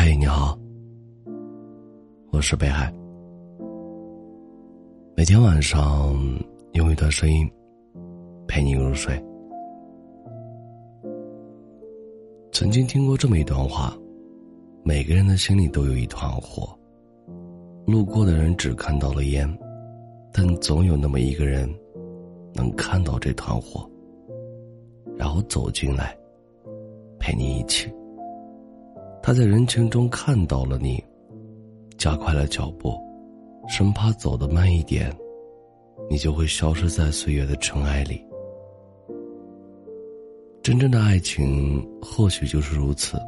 [0.00, 0.56] 嗨，你好，
[2.30, 2.88] 我是北海。
[5.16, 6.14] 每天晚上
[6.74, 7.50] 用一段声音
[8.46, 9.20] 陪你入睡。
[12.52, 13.92] 曾经听过这么一段话：
[14.84, 16.72] 每个人的心里都有一团火，
[17.84, 19.52] 路过的人只看到了烟，
[20.32, 21.68] 但总有那么一个人
[22.54, 23.84] 能看到这团火，
[25.16, 26.16] 然后走进来，
[27.18, 27.92] 陪你一起。
[29.28, 31.04] 他在人群中看到了你，
[31.98, 32.98] 加快了脚步，
[33.68, 35.14] 生怕走得慢一点，
[36.08, 38.24] 你就会消失在岁月的尘埃里。
[40.62, 43.18] 真正的爱情或许就是如此，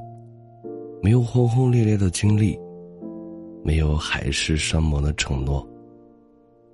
[1.02, 2.58] 没有轰轰烈烈的经历，
[3.62, 5.68] 没有海誓山盟的承诺，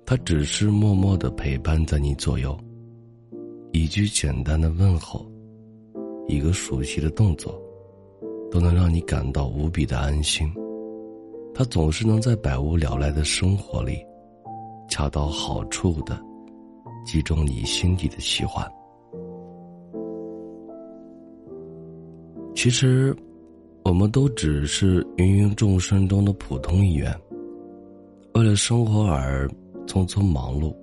[0.05, 2.57] 他只是默默的陪伴在你左右，
[3.73, 5.29] 一句简单的问候，
[6.29, 7.61] 一个熟悉的动作。
[8.51, 10.51] 都能让你感到无比的安心，
[11.53, 13.97] 他总是能在百无聊赖的生活里，
[14.89, 16.19] 恰到好处的
[17.05, 18.65] 击中你心底的喜欢。
[22.55, 23.15] 其实，
[23.83, 27.13] 我们都只是芸芸众生中的普通一员，
[28.33, 29.47] 为了生活而
[29.85, 30.75] 匆匆忙碌。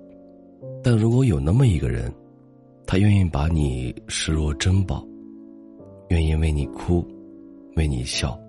[0.83, 2.13] 但如果有那么一个人，
[2.85, 5.05] 他愿意把你视若珍宝，
[6.09, 7.05] 愿意为你哭。
[7.75, 8.39] 为你笑，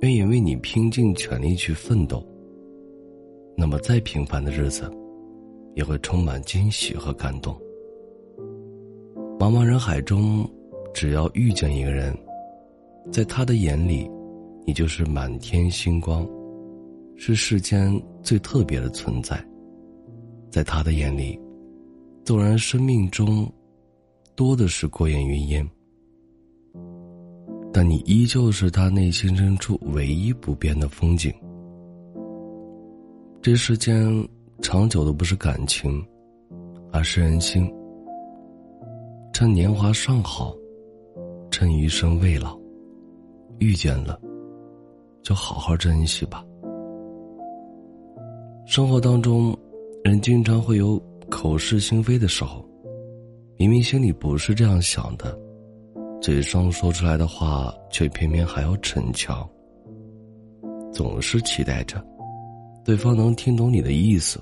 [0.00, 2.24] 愿意为你拼尽全力去奋斗。
[3.56, 4.90] 那么再平凡的日子，
[5.74, 7.56] 也会充满惊喜和感动。
[9.38, 10.48] 茫茫人海中，
[10.92, 12.16] 只要遇见一个人，
[13.12, 14.10] 在他的眼里，
[14.66, 16.28] 你就是满天星光，
[17.16, 19.42] 是世间最特别的存在。
[20.50, 21.38] 在他的眼里，
[22.24, 23.50] 纵然生命中
[24.34, 25.68] 多的是过眼云烟。
[27.76, 31.30] 但你依旧是他内心深处唯一不变的风景。
[33.42, 34.26] 这世间
[34.62, 36.02] 长久的不是感情，
[36.90, 37.70] 而是人心。
[39.30, 40.56] 趁年华尚好，
[41.50, 42.58] 趁余生未老，
[43.58, 44.18] 遇见了，
[45.22, 46.42] 就好好珍惜吧。
[48.64, 49.54] 生活当中，
[50.02, 52.66] 人经常会有口是心非的时候，
[53.58, 55.38] 明明心里不是这样想的。
[56.20, 59.48] 嘴上说出来的话，却偏偏还要逞强。
[60.92, 62.02] 总是期待着，
[62.84, 64.40] 对方能听懂你的意思。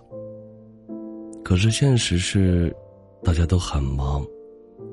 [1.42, 2.74] 可是现实是，
[3.22, 4.24] 大家都很忙，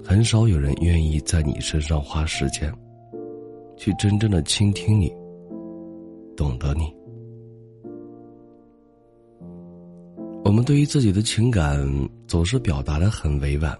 [0.04, 2.74] 很少有人愿意在你身上花时间，
[3.78, 5.14] 去真正的倾听你，
[6.36, 6.94] 懂得你。
[10.44, 11.88] 我们对于自己的情感
[12.28, 13.78] 总是表达的很委婉，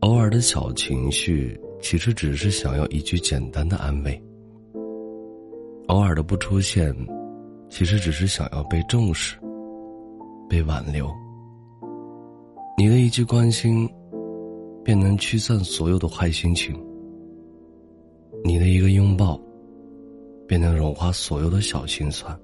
[0.00, 1.58] 偶尔的小情绪。
[1.80, 4.20] 其实只是想要一句简单的安慰，
[5.86, 6.94] 偶尔的不出现，
[7.70, 9.38] 其实只是想要被重视、
[10.48, 11.08] 被挽留。
[12.76, 13.88] 你的一句关心，
[14.84, 16.74] 便能驱散所有的坏心情；
[18.44, 19.40] 你的一个拥抱，
[20.46, 22.38] 便能融化所有的小心酸。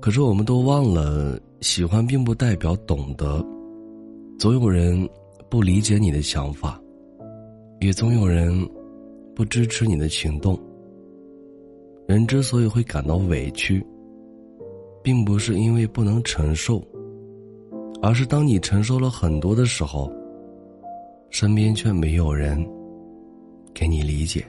[0.00, 3.44] 可是我们都忘了，喜欢并不代表懂得，
[4.38, 5.08] 总有人。
[5.54, 6.82] 不理解你的想法，
[7.78, 8.52] 也总有人
[9.36, 10.58] 不支持你的行动。
[12.08, 13.80] 人之所以会感到委屈，
[15.00, 16.82] 并不是因为不能承受，
[18.02, 20.10] 而是当你承受了很多的时候，
[21.30, 22.58] 身边却没有人
[23.72, 24.44] 给你理解。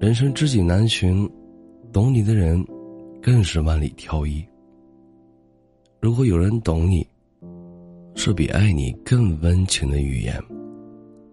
[0.00, 1.30] 人生知己难寻，
[1.92, 2.60] 懂你的人
[3.22, 4.44] 更是万里挑一。
[6.00, 7.06] 如果有人懂你，
[8.26, 10.34] 是比爱你更温情的语言。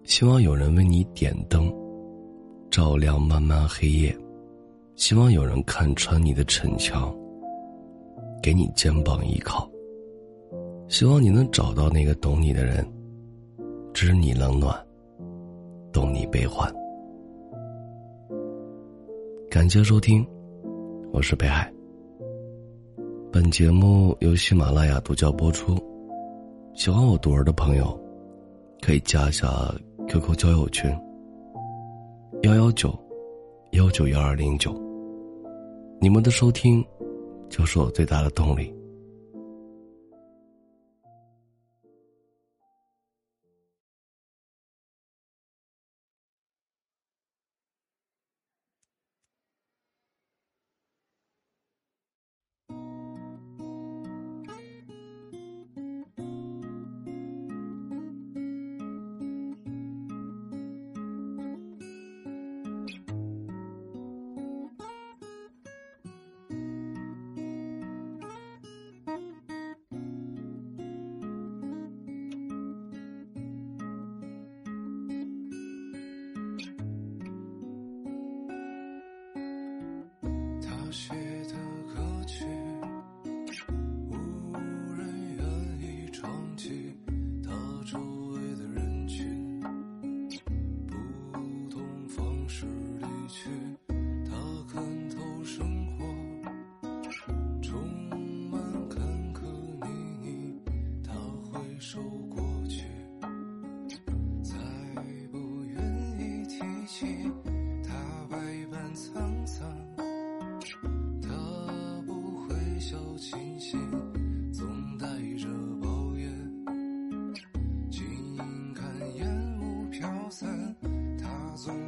[0.04, 1.72] 希望有人为你点灯，
[2.70, 4.12] 照亮漫漫黑夜；
[4.94, 7.10] 希望有人看穿你的逞强，
[8.42, 9.66] 给你肩膀依靠。
[10.86, 12.86] 希望你能找到那个懂你的人，
[13.94, 14.78] 知你冷暖，
[15.94, 16.70] 懂你悲欢。
[19.48, 20.22] 感谢收听，
[21.10, 21.72] 我是北海。
[23.32, 25.74] 本节目由喜马拉雅独家播出。
[26.74, 28.00] 喜欢我读儿的朋友，
[28.80, 29.46] 可以加一下
[30.08, 30.90] QQ 交友群：
[32.44, 32.98] 幺幺九
[33.72, 34.74] 幺九幺二零九。
[36.00, 36.82] 你们的收听，
[37.50, 38.74] 就是我最大的动力。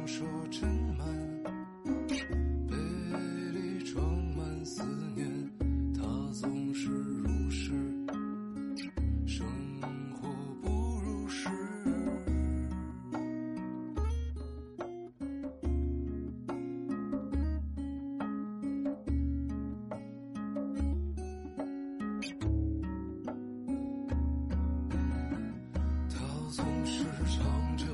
[0.07, 1.07] 说真满
[2.67, 2.75] 杯
[3.53, 4.05] 里装
[4.35, 4.83] 满思
[5.15, 5.27] 念
[5.95, 7.71] 他总是如是
[9.25, 9.47] 生
[10.13, 10.27] 活
[10.61, 10.69] 不
[11.01, 11.49] 如诗
[26.09, 26.19] 他
[26.51, 27.85] 总是唱着